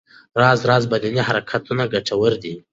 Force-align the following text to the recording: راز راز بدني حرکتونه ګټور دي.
راز 0.39 0.59
راز 0.69 0.83
بدني 0.91 1.21
حرکتونه 1.27 1.83
ګټور 1.93 2.33
دي. 2.43 2.53